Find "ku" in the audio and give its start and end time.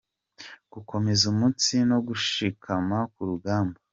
3.13-3.21